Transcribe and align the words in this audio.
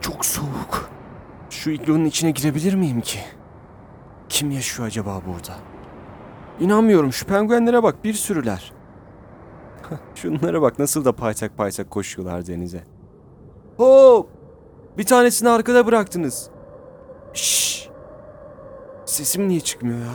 Çok 0.00 0.24
soğuk. 0.24 0.90
Şu 1.50 1.70
iglonun 1.70 2.04
içine 2.04 2.30
girebilir 2.30 2.74
miyim 2.74 3.00
ki? 3.00 3.18
Kim 4.28 4.50
yaşıyor 4.50 4.88
acaba 4.88 5.22
burada? 5.26 5.56
İnanmıyorum 6.60 7.12
şu 7.12 7.26
penguenlere 7.26 7.82
bak 7.82 8.04
bir 8.04 8.14
sürüler. 8.14 8.72
Şunlara 10.14 10.62
bak 10.62 10.78
nasıl 10.78 11.04
da 11.04 11.12
paytak 11.12 11.56
paytak 11.56 11.90
koşuyorlar 11.90 12.46
denize. 12.46 12.84
Hop! 13.76 14.28
Bir 14.98 15.04
tanesini 15.04 15.48
arkada 15.48 15.86
bıraktınız. 15.86 16.50
Şşş! 17.32 17.88
Sesim 19.04 19.48
niye 19.48 19.60
çıkmıyor 19.60 19.98
ya? 19.98 20.14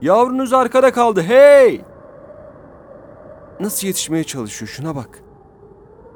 Yavrunuz 0.00 0.52
arkada 0.52 0.92
kaldı 0.92 1.22
hey! 1.22 1.80
Nasıl 3.60 3.86
yetişmeye 3.86 4.24
çalışıyor 4.24 4.68
şuna 4.68 4.96
bak. 4.96 5.22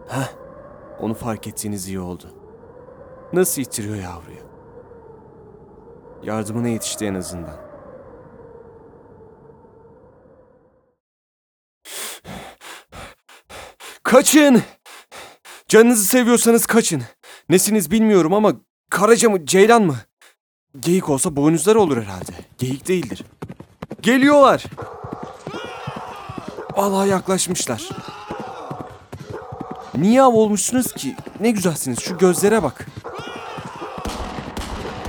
Heh, 0.09 0.31
onu 1.01 1.15
fark 1.15 1.47
ettiğiniz 1.47 1.89
iyi 1.89 2.01
oldu. 2.01 2.31
Nasıl 3.33 3.63
ittiriyor 3.63 3.97
yavruyu? 3.97 4.43
Yardımına 6.23 6.69
yetişti 6.69 7.05
en 7.05 7.15
azından. 7.15 7.57
Kaçın! 14.03 14.63
Canınızı 15.69 16.05
seviyorsanız 16.05 16.67
kaçın. 16.67 17.03
Nesiniz 17.49 17.91
bilmiyorum 17.91 18.35
ama 18.35 18.53
karaca 18.91 19.31
mı, 19.31 19.47
ceylan 19.47 19.83
mı? 19.83 19.97
Geyik 20.81 21.09
olsa 21.09 21.37
boynuzları 21.37 21.81
olur 21.81 21.97
herhalde. 22.03 22.33
Geyik 22.59 22.89
değildir. 22.89 23.25
Geliyorlar. 24.03 24.65
Vallahi 26.77 27.09
yaklaşmışlar. 27.09 27.89
Niye 29.95 30.23
av 30.23 30.33
olmuşsunuz 30.35 30.93
ki? 30.93 31.17
Ne 31.41 31.51
güzelsiniz 31.51 32.01
şu 32.01 32.19
gözlere 32.19 32.63
bak. 32.63 32.87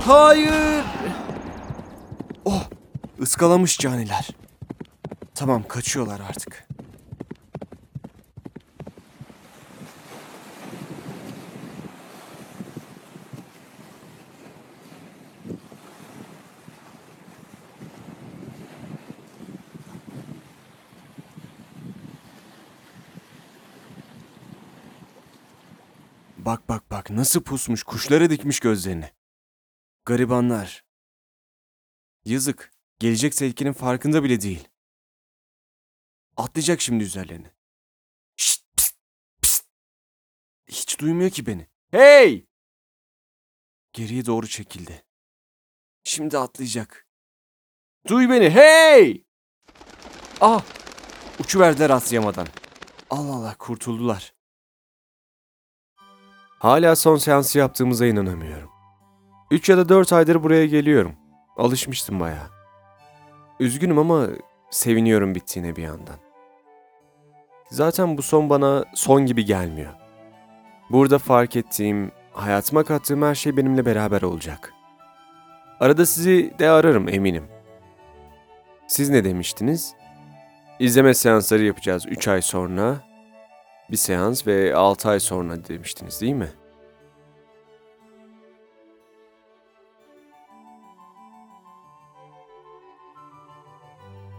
Hayır. 0.06 0.84
Oh, 2.44 2.62
ıskalamış 3.20 3.78
caniler. 3.78 4.28
Tamam, 5.34 5.62
kaçıyorlar 5.68 6.20
artık. 6.28 6.63
Bak 26.44 26.68
bak 26.68 26.90
bak 26.90 27.10
nasıl 27.10 27.42
pusmuş 27.42 27.82
kuşlara 27.82 28.30
dikmiş 28.30 28.60
gözlerini. 28.60 29.12
Garibanlar. 30.04 30.84
Yazık. 32.24 32.72
Gelecek 32.98 33.36
tehlikenin 33.36 33.72
farkında 33.72 34.24
bile 34.24 34.40
değil. 34.40 34.68
Atlayacak 36.36 36.80
şimdi 36.80 37.04
üzerlerine. 37.04 37.54
Şşt, 38.36 38.62
pst, 38.76 38.94
pst. 39.42 39.66
Hiç 40.66 41.00
duymuyor 41.00 41.30
ki 41.30 41.46
beni. 41.46 41.68
Hey! 41.90 42.46
Geriye 43.92 44.26
doğru 44.26 44.48
çekildi. 44.48 45.04
Şimdi 46.04 46.38
atlayacak. 46.38 47.08
Duy 48.06 48.28
beni. 48.28 48.50
Hey! 48.50 49.26
Ah! 50.40 50.64
Uçuverdiler 51.40 51.90
atlayamadan. 51.90 52.46
Allah 53.10 53.34
Allah 53.34 53.54
kurtuldular. 53.58 54.34
Hala 56.64 56.96
son 56.96 57.16
seansı 57.16 57.58
yaptığımıza 57.58 58.06
inanamıyorum. 58.06 58.70
3 59.50 59.68
ya 59.68 59.76
da 59.76 59.88
4 59.88 60.12
aydır 60.12 60.42
buraya 60.42 60.66
geliyorum. 60.66 61.12
Alışmıştım 61.56 62.20
bayağı. 62.20 62.46
Üzgünüm 63.60 63.98
ama 63.98 64.26
seviniyorum 64.70 65.34
bittiğine 65.34 65.76
bir 65.76 65.82
yandan. 65.82 66.16
Zaten 67.70 68.18
bu 68.18 68.22
son 68.22 68.50
bana 68.50 68.84
son 68.94 69.26
gibi 69.26 69.44
gelmiyor. 69.44 69.92
Burada 70.90 71.18
fark 71.18 71.56
ettiğim, 71.56 72.12
hayatıma 72.32 72.84
kattığım 72.84 73.22
her 73.22 73.34
şey 73.34 73.56
benimle 73.56 73.86
beraber 73.86 74.22
olacak. 74.22 74.74
Arada 75.80 76.06
sizi 76.06 76.54
de 76.58 76.70
ararım 76.70 77.08
eminim. 77.08 77.44
Siz 78.86 79.10
ne 79.10 79.24
demiştiniz? 79.24 79.94
İzleme 80.78 81.14
seansları 81.14 81.62
yapacağız 81.62 82.06
3 82.06 82.28
ay 82.28 82.42
sonra. 82.42 83.14
Bir 83.90 83.96
seans 83.96 84.46
ve 84.46 84.76
6 84.76 85.08
ay 85.08 85.20
sonra 85.20 85.64
demiştiniz 85.68 86.20
değil 86.20 86.32
mi? 86.32 86.48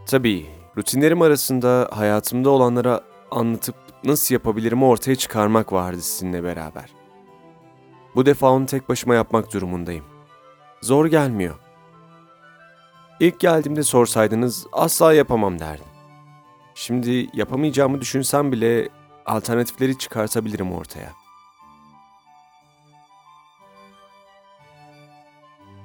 Tabii, 0.05 0.45
rutinlerim 0.77 1.21
arasında 1.21 1.89
hayatımda 1.91 2.49
olanlara 2.49 3.01
anlatıp 3.31 3.75
nasıl 4.03 4.35
yapabilirim 4.35 4.83
ortaya 4.83 5.15
çıkarmak 5.15 5.73
vardı 5.73 6.01
sizinle 6.01 6.43
beraber. 6.43 6.89
Bu 8.15 8.25
defa 8.25 8.51
onu 8.51 8.65
tek 8.65 8.89
başıma 8.89 9.15
yapmak 9.15 9.53
durumundayım. 9.53 10.05
Zor 10.81 11.05
gelmiyor. 11.05 11.55
İlk 13.19 13.39
geldiğimde 13.39 13.83
sorsaydınız 13.83 14.67
asla 14.71 15.13
yapamam 15.13 15.59
derdim. 15.59 15.85
Şimdi 16.75 17.29
yapamayacağımı 17.33 18.01
düşünsem 18.01 18.51
bile 18.51 18.89
alternatifleri 19.25 19.97
çıkartabilirim 19.97 20.71
ortaya. 20.71 21.11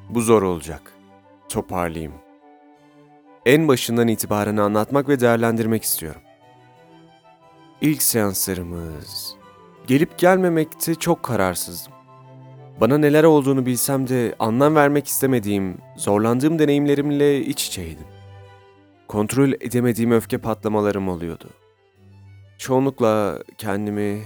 Bu 0.09 0.21
zor 0.21 0.43
olacak. 0.43 0.93
Toparlayayım. 1.49 2.30
En 3.47 3.69
başından 3.69 4.09
itibaren 4.09 4.57
anlatmak 4.57 5.09
ve 5.09 5.21
değerlendirmek 5.21 5.83
istiyorum. 5.83 6.21
İlk 7.81 8.03
seanslarımız. 8.03 9.35
Gelip 9.87 10.19
gelmemekte 10.19 10.95
çok 10.95 11.23
kararsızdım. 11.23 11.93
Bana 12.81 12.99
neler 12.99 13.25
olduğunu 13.25 13.67
bilsem 13.67 14.09
de 14.09 14.35
anlam 14.39 14.75
vermek 14.75 15.07
istemediğim, 15.07 15.79
zorlandığım 15.97 16.59
deneyimlerimle 16.59 17.41
iç 17.41 17.67
içeydim. 17.67 18.07
Kontrol 19.09 19.53
edemediğim 19.53 20.13
öfke 20.13 20.39
patlamalarım 20.39 21.09
oluyordu. 21.09 21.49
Çoğunlukla 22.59 23.43
kendimi 23.59 24.23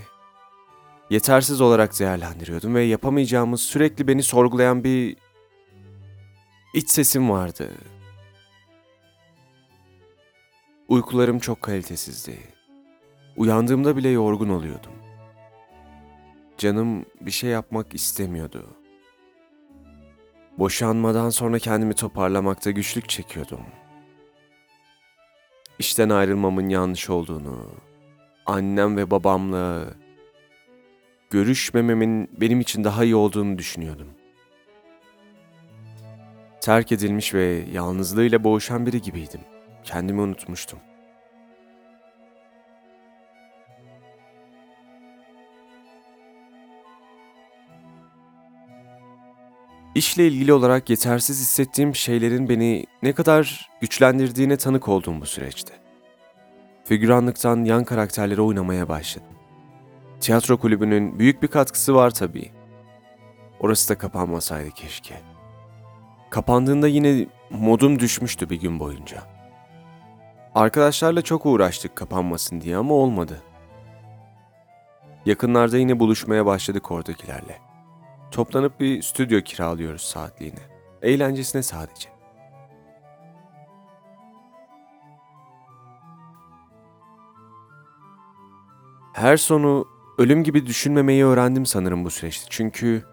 yetersiz 1.10 1.60
olarak 1.60 2.00
değerlendiriyordum 2.00 2.74
ve 2.74 2.82
yapamayacağımız 2.82 3.60
sürekli 3.60 4.08
beni 4.08 4.22
sorgulayan 4.22 4.84
bir 4.84 5.16
iç 6.74 6.90
sesim 6.90 7.30
vardı. 7.30 7.70
Uykularım 10.88 11.38
çok 11.38 11.62
kalitesizdi. 11.62 12.38
Uyandığımda 13.36 13.96
bile 13.96 14.08
yorgun 14.08 14.48
oluyordum. 14.48 14.92
Canım 16.58 17.04
bir 17.20 17.30
şey 17.30 17.50
yapmak 17.50 17.94
istemiyordu. 17.94 18.66
Boşanmadan 20.58 21.30
sonra 21.30 21.58
kendimi 21.58 21.94
toparlamakta 21.94 22.70
güçlük 22.70 23.08
çekiyordum. 23.08 23.60
İşten 25.78 26.08
ayrılmamın 26.08 26.68
yanlış 26.68 27.10
olduğunu, 27.10 27.70
annem 28.46 28.96
ve 28.96 29.10
babamla 29.10 29.84
görüşmememin 31.30 32.30
benim 32.40 32.60
için 32.60 32.84
daha 32.84 33.04
iyi 33.04 33.16
olduğunu 33.16 33.58
düşünüyordum. 33.58 34.08
Terk 36.60 36.92
edilmiş 36.92 37.34
ve 37.34 37.64
yalnızlığıyla 37.72 38.44
boğuşan 38.44 38.86
biri 38.86 39.02
gibiydim. 39.02 39.40
Kendimi 39.84 40.20
unutmuştum. 40.20 40.78
İşle 49.94 50.26
ilgili 50.28 50.52
olarak 50.52 50.90
yetersiz 50.90 51.40
hissettiğim 51.40 51.94
şeylerin 51.94 52.48
beni 52.48 52.86
ne 53.02 53.12
kadar 53.12 53.70
güçlendirdiğine 53.80 54.56
tanık 54.56 54.88
oldum 54.88 55.20
bu 55.20 55.26
süreçte. 55.26 55.74
Figüranlıktan 56.84 57.64
yan 57.64 57.84
karakterleri 57.84 58.40
oynamaya 58.40 58.88
başladım. 58.88 59.28
Tiyatro 60.20 60.56
kulübünün 60.56 61.18
büyük 61.18 61.42
bir 61.42 61.48
katkısı 61.48 61.94
var 61.94 62.10
tabii. 62.10 62.50
Orası 63.60 63.88
da 63.88 63.98
kapanmasaydı 63.98 64.70
keşke. 64.70 65.14
Kapandığında 66.30 66.88
yine 66.88 67.26
modum 67.50 67.98
düşmüştü 67.98 68.50
bir 68.50 68.60
gün 68.60 68.80
boyunca. 68.80 69.33
Arkadaşlarla 70.54 71.22
çok 71.22 71.46
uğraştık 71.46 71.96
kapanmasın 71.96 72.60
diye 72.60 72.76
ama 72.76 72.94
olmadı. 72.94 73.42
Yakınlarda 75.26 75.78
yine 75.78 76.00
buluşmaya 76.00 76.46
başladık 76.46 76.90
oradakilerle. 76.90 77.58
Toplanıp 78.30 78.80
bir 78.80 79.02
stüdyo 79.02 79.40
kiralıyoruz 79.40 80.02
saatliğine. 80.02 80.60
Eğlencesine 81.02 81.62
sadece. 81.62 82.08
Her 89.12 89.36
sonu 89.36 89.88
ölüm 90.18 90.44
gibi 90.44 90.66
düşünmemeyi 90.66 91.24
öğrendim 91.24 91.66
sanırım 91.66 92.04
bu 92.04 92.10
süreçte. 92.10 92.46
Çünkü 92.50 93.04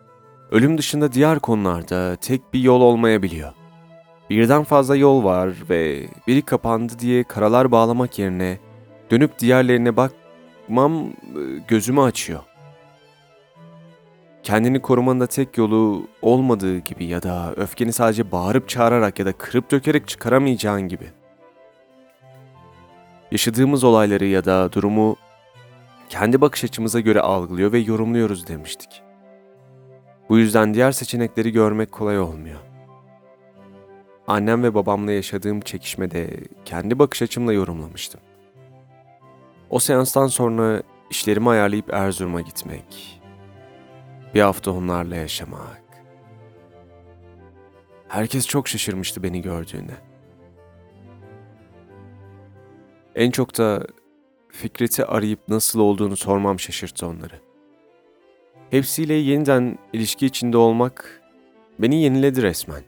ölüm 0.51 0.77
dışında 0.77 1.11
diğer 1.11 1.39
konularda 1.39 2.15
tek 2.15 2.53
bir 2.53 2.59
yol 2.59 2.81
olmayabiliyor. 2.81 3.60
Birden 4.31 4.63
fazla 4.63 4.95
yol 4.95 5.23
var 5.23 5.53
ve 5.69 6.07
biri 6.27 6.41
kapandı 6.41 6.99
diye 6.99 7.23
karalar 7.23 7.71
bağlamak 7.71 8.19
yerine 8.19 8.57
dönüp 9.11 9.39
diğerlerine 9.39 9.97
bakmam 9.97 11.03
e, 11.03 11.11
gözümü 11.67 12.01
açıyor. 12.01 12.39
Kendini 14.43 14.81
korumanın 14.81 15.19
da 15.19 15.27
tek 15.27 15.57
yolu 15.57 16.07
olmadığı 16.21 16.77
gibi 16.77 17.05
ya 17.05 17.23
da 17.23 17.53
öfkeni 17.57 17.93
sadece 17.93 18.31
bağırıp 18.31 18.69
çağırarak 18.69 19.19
ya 19.19 19.25
da 19.25 19.31
kırıp 19.31 19.71
dökerek 19.71 20.07
çıkaramayacağın 20.07 20.81
gibi. 20.81 21.05
Yaşadığımız 23.31 23.83
olayları 23.83 24.25
ya 24.25 24.45
da 24.45 24.73
durumu 24.73 25.15
kendi 26.09 26.41
bakış 26.41 26.63
açımıza 26.63 26.99
göre 26.99 27.21
algılıyor 27.21 27.71
ve 27.71 27.79
yorumluyoruz 27.79 28.47
demiştik. 28.47 29.01
Bu 30.29 30.37
yüzden 30.37 30.73
diğer 30.73 30.91
seçenekleri 30.91 31.51
görmek 31.51 31.91
kolay 31.91 32.19
olmuyor. 32.19 32.70
Annem 34.31 34.63
ve 34.63 34.73
babamla 34.73 35.11
yaşadığım 35.11 35.61
çekişmede 35.61 36.29
kendi 36.65 36.99
bakış 36.99 37.21
açımla 37.21 37.53
yorumlamıştım. 37.53 38.21
O 39.69 39.79
seanstan 39.79 40.27
sonra 40.27 40.83
işlerimi 41.09 41.49
ayarlayıp 41.49 41.93
Erzurum'a 41.93 42.41
gitmek, 42.41 43.21
bir 44.33 44.41
hafta 44.41 44.71
onlarla 44.71 45.15
yaşamak. 45.15 45.81
Herkes 48.07 48.47
çok 48.47 48.67
şaşırmıştı 48.67 49.23
beni 49.23 49.41
gördüğünde. 49.41 49.93
En 53.15 53.31
çok 53.31 53.57
da 53.57 53.87
Fikret'i 54.49 55.05
arayıp 55.05 55.39
nasıl 55.47 55.79
olduğunu 55.79 56.17
sormam 56.17 56.59
şaşırttı 56.59 57.07
onları. 57.07 57.39
Hepsiyle 58.69 59.13
yeniden 59.13 59.77
ilişki 59.93 60.25
içinde 60.25 60.57
olmak 60.57 61.21
beni 61.79 62.01
yeniledi 62.01 62.41
resmen. 62.41 62.83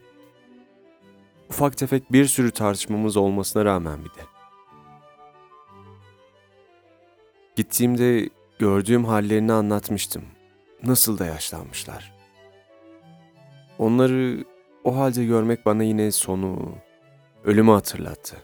Ufak 1.50 1.76
tefek 1.76 2.12
bir 2.12 2.24
sürü 2.24 2.50
tartışmamız 2.50 3.16
olmasına 3.16 3.64
rağmen 3.64 4.04
bir 4.04 4.10
de. 4.10 4.24
Gittiğimde 7.56 8.28
gördüğüm 8.58 9.04
hallerini 9.04 9.52
anlatmıştım. 9.52 10.22
Nasıl 10.82 11.18
da 11.18 11.26
yaşlanmışlar. 11.26 12.14
Onları 13.78 14.44
o 14.84 14.96
halde 14.96 15.24
görmek 15.24 15.66
bana 15.66 15.82
yine 15.82 16.12
sonu, 16.12 16.74
ölümü 17.44 17.70
hatırlattı. 17.70 18.36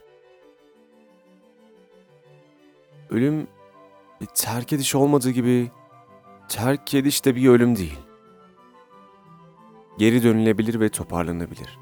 Ölüm 3.11 3.47
bir 4.21 4.27
terk 4.27 4.73
ediş 4.73 4.95
olmadığı 4.95 5.31
gibi 5.31 5.71
terk 6.49 6.95
ediş 6.95 7.25
de 7.25 7.37
bir 7.37 7.49
ölüm 7.49 7.77
değil. 7.77 7.99
Geri 9.99 10.23
dönülebilir 10.23 10.81
ve 10.81 10.89
toparlanabilir. 10.89 11.79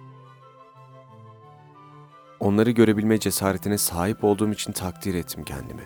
Onları 2.40 2.70
görebilme 2.70 3.20
cesaretine 3.20 3.78
sahip 3.78 4.24
olduğum 4.24 4.52
için 4.52 4.72
takdir 4.72 5.14
ettim 5.14 5.44
kendimi. 5.44 5.82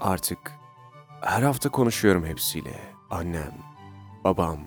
Artık 0.00 0.38
her 1.20 1.42
hafta 1.42 1.68
konuşuyorum 1.68 2.24
hepsiyle. 2.24 2.80
Annem, 3.10 3.52
babam, 4.24 4.58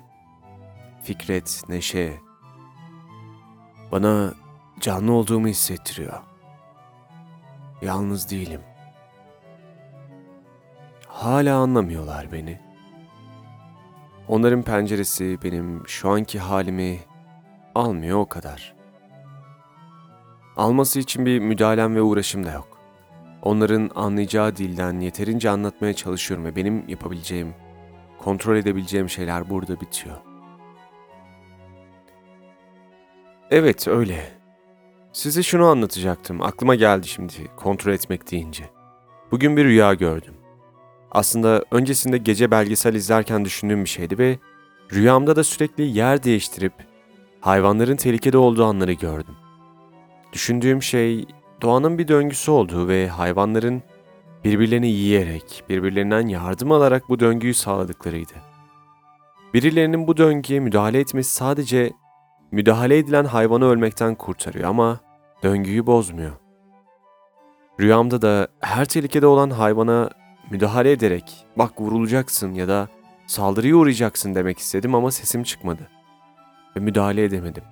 Fikret, 1.03 1.63
Neşe. 1.69 2.19
Bana 3.91 4.33
canlı 4.79 5.11
olduğumu 5.13 5.47
hissettiriyor. 5.47 6.19
Yalnız 7.81 8.31
değilim. 8.31 8.61
Hala 11.07 11.57
anlamıyorlar 11.57 12.31
beni. 12.31 12.61
Onların 14.27 14.61
penceresi 14.61 15.37
benim 15.43 15.87
şu 15.87 16.09
anki 16.09 16.39
halimi 16.39 16.99
almıyor 17.75 18.19
o 18.19 18.25
kadar. 18.25 18.74
Alması 20.57 20.99
için 20.99 21.25
bir 21.25 21.39
müdahalem 21.39 21.95
ve 21.95 22.01
uğraşım 22.01 22.45
da 22.45 22.51
yok. 22.51 22.67
Onların 23.41 23.89
anlayacağı 23.95 24.55
dilden 24.55 24.99
yeterince 24.99 25.49
anlatmaya 25.49 25.93
çalışıyorum 25.93 26.45
ve 26.45 26.55
benim 26.55 26.89
yapabileceğim, 26.89 27.53
kontrol 28.17 28.55
edebileceğim 28.55 29.09
şeyler 29.09 29.49
burada 29.49 29.81
bitiyor. 29.81 30.15
Evet 33.51 33.87
öyle. 33.87 34.31
Size 35.13 35.43
şunu 35.43 35.65
anlatacaktım. 35.65 36.41
Aklıma 36.41 36.75
geldi 36.75 37.07
şimdi 37.07 37.33
kontrol 37.55 37.93
etmek 37.93 38.31
deyince. 38.31 38.63
Bugün 39.31 39.57
bir 39.57 39.65
rüya 39.65 39.93
gördüm. 39.93 40.33
Aslında 41.11 41.63
öncesinde 41.71 42.17
gece 42.17 42.51
belgesel 42.51 42.93
izlerken 42.93 43.45
düşündüğüm 43.45 43.83
bir 43.83 43.89
şeydi 43.89 44.17
ve 44.17 44.39
rüyamda 44.93 45.35
da 45.35 45.43
sürekli 45.43 45.83
yer 45.83 46.23
değiştirip 46.23 46.73
hayvanların 47.41 47.95
tehlikede 47.95 48.37
olduğu 48.37 48.65
anları 48.65 48.93
gördüm. 48.93 49.35
Düşündüğüm 50.35 50.83
şey 50.83 51.25
doğanın 51.61 51.97
bir 51.97 52.07
döngüsü 52.07 52.51
olduğu 52.51 52.87
ve 52.87 53.07
hayvanların 53.07 53.83
birbirlerini 54.43 54.87
yiyerek, 54.87 55.63
birbirlerinden 55.69 56.27
yardım 56.27 56.71
alarak 56.71 57.09
bu 57.09 57.19
döngüyü 57.19 57.53
sağladıklarıydı. 57.53 58.33
Birilerinin 59.53 60.07
bu 60.07 60.17
döngüye 60.17 60.59
müdahale 60.59 60.99
etmesi 60.99 61.35
sadece 61.35 61.91
müdahale 62.51 62.97
edilen 62.97 63.25
hayvanı 63.25 63.65
ölmekten 63.65 64.15
kurtarıyor 64.15 64.69
ama 64.69 64.99
döngüyü 65.43 65.85
bozmuyor. 65.85 66.33
Rüyamda 67.79 68.21
da 68.21 68.47
her 68.59 68.85
tehlikede 68.85 69.27
olan 69.27 69.49
hayvana 69.49 70.09
müdahale 70.51 70.91
ederek 70.91 71.45
bak 71.57 71.81
vurulacaksın 71.81 72.53
ya 72.53 72.67
da 72.67 72.87
saldırıya 73.27 73.75
uğrayacaksın 73.75 74.35
demek 74.35 74.59
istedim 74.59 74.95
ama 74.95 75.11
sesim 75.11 75.43
çıkmadı 75.43 75.89
ve 76.75 76.79
müdahale 76.79 77.23
edemedim. 77.23 77.63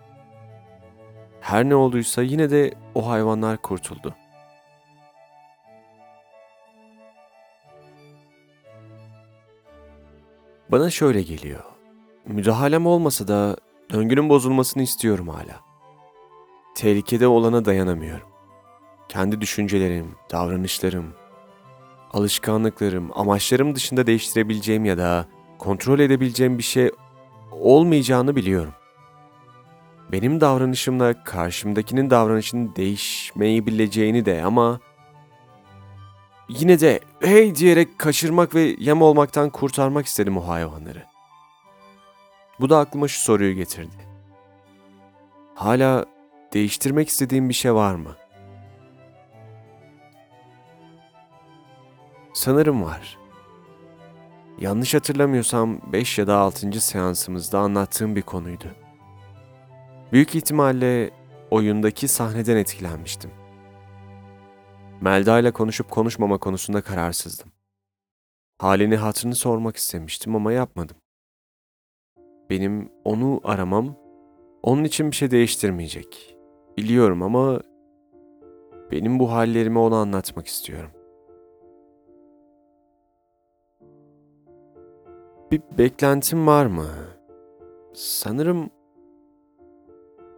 Her 1.44 1.70
ne 1.70 1.76
olduysa 1.76 2.22
yine 2.22 2.50
de 2.50 2.74
o 2.96 3.10
hayvanlar 3.10 3.58
kurtuldu. 3.58 4.16
Bana 10.72 10.90
şöyle 10.90 11.22
geliyor. 11.22 11.64
Müdahalem 12.26 12.86
olmasa 12.86 13.28
da 13.28 13.58
döngünün 13.92 14.30
bozulmasını 14.30 14.84
istiyorum 14.84 15.28
hala. 15.28 15.60
Tehlikede 16.76 17.28
olana 17.28 17.66
dayanamıyorum. 17.66 18.28
Kendi 19.10 19.42
düşüncelerim, 19.42 20.16
davranışlarım, 20.32 21.14
alışkanlıklarım, 22.14 23.10
amaçlarım 23.16 23.76
dışında 23.76 24.08
değiştirebileceğim 24.08 24.86
ya 24.86 24.98
da 24.98 25.26
kontrol 25.60 26.00
edebileceğim 26.00 26.58
bir 26.58 26.64
şey 26.64 26.92
olmayacağını 27.52 28.36
biliyorum. 28.36 28.74
Benim 30.12 30.42
davranışımla 30.42 31.24
karşımdakinin 31.24 32.10
davranışının 32.10 32.76
değişmeyi 32.76 33.68
bileceğini 33.68 34.26
de 34.26 34.44
ama 34.44 34.80
yine 36.50 36.80
de 36.80 37.00
hey 37.22 37.56
diyerek 37.56 38.00
kaçırmak 38.00 38.56
ve 38.56 38.76
yem 38.80 39.02
olmaktan 39.02 39.50
kurtarmak 39.50 40.06
istedim 40.06 40.38
o 40.38 40.48
hayvanları. 40.48 41.04
Bu 42.60 42.70
da 42.70 42.80
aklıma 42.80 43.08
şu 43.08 43.20
soruyu 43.20 43.56
getirdi. 43.56 44.08
Hala 45.56 46.06
değiştirmek 46.54 47.10
istediğim 47.10 47.50
bir 47.50 47.54
şey 47.54 47.74
var 47.74 47.96
mı? 47.96 48.16
Sanırım 52.34 52.84
var. 52.84 53.18
Yanlış 54.60 54.94
hatırlamıyorsam 54.94 55.94
5 55.94 56.18
ya 56.18 56.28
da 56.28 56.38
6. 56.38 56.82
seansımızda 56.82 57.60
anlattığım 57.60 58.16
bir 58.16 58.22
konuydu. 58.22 58.83
Büyük 60.14 60.36
ihtimalle 60.36 61.12
oyundaki 61.52 62.08
sahneden 62.08 62.58
etkilenmiştim. 62.58 63.32
Melda 65.02 65.40
ile 65.40 65.52
konuşup 65.52 65.92
konuşmama 65.92 66.38
konusunda 66.38 66.82
kararsızdım. 66.82 67.52
Halini 68.58 68.96
hatırını 68.96 69.36
sormak 69.36 69.78
istemiştim 69.78 70.36
ama 70.36 70.52
yapmadım. 70.52 70.98
Benim 72.50 72.90
onu 73.04 73.42
aramam 73.44 73.96
onun 74.64 74.84
için 74.84 75.12
bir 75.12 75.16
şey 75.16 75.32
değiştirmeyecek. 75.32 76.38
Biliyorum 76.78 77.24
ama 77.24 77.62
benim 78.92 79.20
bu 79.20 79.32
hallerimi 79.32 79.80
ona 79.80 79.98
anlatmak 79.98 80.48
istiyorum. 80.48 80.92
Bir 85.52 85.62
beklentim 85.78 86.48
var 86.48 86.66
mı? 86.66 86.88
Sanırım 87.94 88.70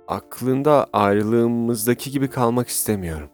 aklında 0.07 0.87
ayrılığımızdaki 0.93 2.11
gibi 2.11 2.29
kalmak 2.29 2.67
istemiyorum. 2.67 3.29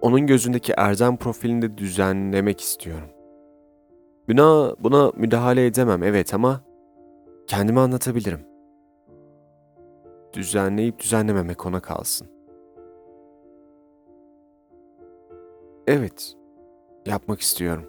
Onun 0.00 0.26
gözündeki 0.26 0.72
erdem 0.76 1.16
profilini 1.16 1.62
de 1.62 1.78
düzenlemek 1.78 2.60
istiyorum. 2.60 3.08
Buna, 4.28 4.74
buna 4.78 5.12
müdahale 5.16 5.66
edemem 5.66 6.02
evet 6.02 6.34
ama 6.34 6.60
kendime 7.46 7.80
anlatabilirim. 7.80 8.40
Düzenleyip 10.32 10.98
düzenlememek 10.98 11.66
ona 11.66 11.80
kalsın. 11.80 12.26
Evet, 15.86 16.34
yapmak 17.06 17.40
istiyorum. 17.40 17.84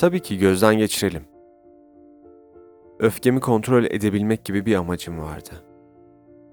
Tabii 0.00 0.20
ki 0.20 0.38
gözden 0.38 0.78
geçirelim. 0.78 1.22
Öfkemi 2.98 3.40
kontrol 3.40 3.84
edebilmek 3.84 4.44
gibi 4.44 4.66
bir 4.66 4.74
amacım 4.74 5.18
vardı. 5.18 5.50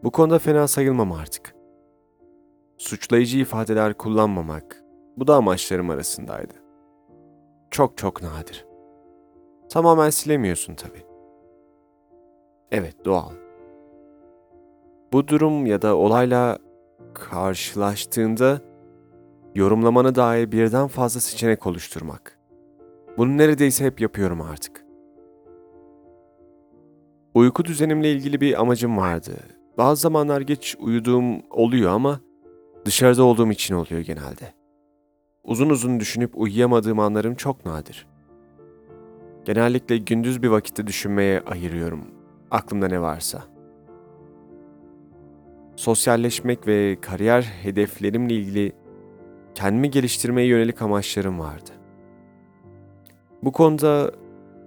Bu 0.03 0.12
konuda 0.12 0.39
fena 0.39 0.67
sayılmam 0.67 1.12
artık. 1.12 1.55
Suçlayıcı 2.77 3.39
ifadeler 3.39 3.93
kullanmamak, 3.93 4.84
bu 5.17 5.27
da 5.27 5.36
amaçlarım 5.36 5.89
arasındaydı. 5.89 6.53
Çok 7.72 7.98
çok 7.98 8.22
nadir. 8.22 8.65
Tamamen 9.69 10.10
silemiyorsun 10.10 10.75
tabii. 10.75 11.05
Evet, 12.72 13.05
doğal. 13.05 13.31
Bu 15.13 15.27
durum 15.27 15.65
ya 15.65 15.81
da 15.81 15.96
olayla 15.96 16.58
karşılaştığında 17.13 18.62
yorumlamana 19.55 20.15
dair 20.15 20.51
birden 20.51 20.88
fazla 20.88 21.19
seçenek 21.19 21.67
oluşturmak. 21.67 22.38
Bunu 23.19 23.38
neredeyse 23.38 23.85
hep 23.85 24.01
yapıyorum 24.01 24.41
artık. 24.41 24.85
Uyku 27.33 27.65
düzenimle 27.65 28.11
ilgili 28.11 28.41
bir 28.41 28.61
amacım 28.61 28.97
vardı. 28.97 29.31
Bazı 29.77 30.01
zamanlar 30.01 30.41
geç 30.41 30.75
uyuduğum 30.79 31.41
oluyor 31.49 31.91
ama 31.91 32.19
dışarıda 32.85 33.23
olduğum 33.23 33.51
için 33.51 33.75
oluyor 33.75 34.01
genelde. 34.01 34.53
Uzun 35.43 35.69
uzun 35.69 35.99
düşünüp 35.99 36.31
uyuyamadığım 36.33 36.99
anlarım 36.99 37.35
çok 37.35 37.65
nadir. 37.65 38.07
Genellikle 39.45 39.97
gündüz 39.97 40.43
bir 40.43 40.47
vakitte 40.47 40.88
düşünmeye 40.88 41.41
ayırıyorum. 41.41 42.01
Aklımda 42.51 42.88
ne 42.88 43.01
varsa. 43.01 43.43
Sosyalleşmek 45.75 46.67
ve 46.67 46.97
kariyer 47.01 47.41
hedeflerimle 47.41 48.33
ilgili 48.33 48.71
kendimi 49.55 49.91
geliştirmeye 49.91 50.47
yönelik 50.47 50.81
amaçlarım 50.81 51.39
vardı. 51.39 51.78
Bu 53.43 53.51
konuda 53.51 54.12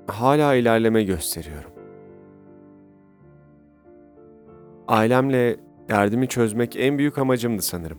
hala 0.07 0.55
ilerleme 0.55 1.03
gösteriyorum. 1.03 1.71
Ailemle 4.89 5.57
derdimi 5.89 6.29
çözmek 6.29 6.77
en 6.77 6.99
büyük 6.99 7.19
amacımdı 7.19 7.63
sanırım. 7.63 7.99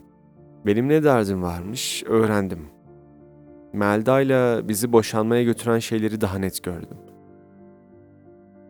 Benim 0.66 0.88
ne 0.88 1.04
derdim 1.04 1.42
varmış 1.42 2.04
öğrendim. 2.06 2.68
Melda'yla 3.72 4.68
bizi 4.68 4.92
boşanmaya 4.92 5.42
götüren 5.42 5.78
şeyleri 5.78 6.20
daha 6.20 6.38
net 6.38 6.62
gördüm. 6.62 6.98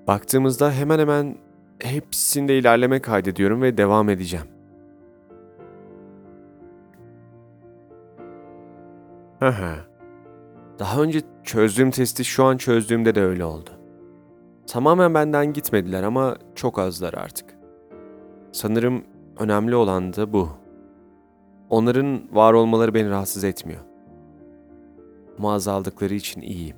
Baktığımızda 0.06 0.72
hemen 0.72 0.98
hemen 0.98 1.36
hepsinde 1.78 2.58
ilerleme 2.58 3.00
kaydediyorum 3.00 3.62
ve 3.62 3.76
devam 3.76 4.08
edeceğim. 4.08 4.46
Hı 9.38 9.48
hı. 9.48 9.93
Daha 10.78 11.02
önce 11.02 11.20
çözdüğüm 11.44 11.90
testi 11.90 12.24
şu 12.24 12.44
an 12.44 12.56
çözdüğümde 12.56 13.14
de 13.14 13.22
öyle 13.22 13.44
oldu. 13.44 13.70
Tamamen 14.66 15.14
benden 15.14 15.52
gitmediler 15.52 16.02
ama 16.02 16.36
çok 16.54 16.78
azlar 16.78 17.14
artık. 17.14 17.54
Sanırım 18.52 19.04
önemli 19.38 19.74
olan 19.74 20.12
da 20.14 20.32
bu. 20.32 20.48
Onların 21.70 22.34
var 22.34 22.52
olmaları 22.52 22.94
beni 22.94 23.10
rahatsız 23.10 23.44
etmiyor. 23.44 23.80
Ama 25.38 25.54
azaldıkları 25.54 26.14
için 26.14 26.40
iyiyim. 26.40 26.76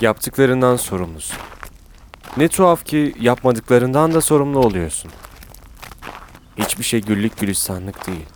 Yaptıklarından 0.00 0.76
sorumlusun. 0.76 1.38
Ne 2.36 2.48
tuhaf 2.48 2.84
ki 2.84 3.14
yapmadıklarından 3.20 4.14
da 4.14 4.20
sorumlu 4.20 4.58
oluyorsun. 4.58 5.10
Hiçbir 6.56 6.84
şey 6.84 7.00
güllük 7.00 7.38
gülistanlık 7.38 8.06
değil. 8.06 8.26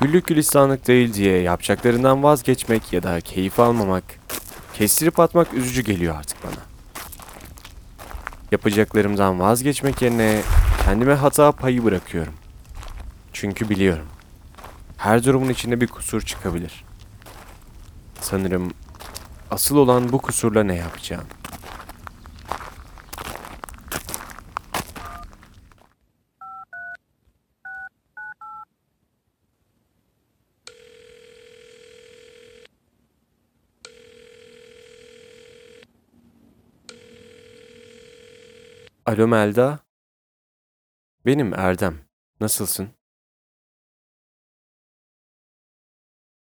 Güllük 0.00 0.26
gülistanlık 0.26 0.86
değil 0.86 1.14
diye 1.14 1.40
yapacaklarından 1.40 2.22
vazgeçmek 2.22 2.92
ya 2.92 3.02
da 3.02 3.20
keyif 3.20 3.60
almamak, 3.60 4.04
kestirip 4.74 5.20
atmak 5.20 5.54
üzücü 5.54 5.82
geliyor 5.82 6.16
artık 6.18 6.44
bana. 6.44 6.62
Yapacaklarımdan 8.52 9.40
vazgeçmek 9.40 10.02
yerine 10.02 10.42
kendime 10.84 11.14
hata 11.14 11.52
payı 11.52 11.84
bırakıyorum. 11.84 12.34
Çünkü 13.32 13.68
biliyorum. 13.68 14.06
Her 14.96 15.24
durumun 15.24 15.48
içinde 15.48 15.80
bir 15.80 15.86
kusur 15.86 16.22
çıkabilir. 16.22 16.84
Sanırım 18.20 18.70
asıl 19.50 19.76
olan 19.76 20.12
bu 20.12 20.18
kusurla 20.18 20.64
ne 20.64 20.74
yapacağım. 20.74 21.24
Alo 39.06 39.28
Melda. 39.28 39.78
Benim 41.26 41.54
Erdem. 41.54 41.98
Nasılsın? 42.40 42.88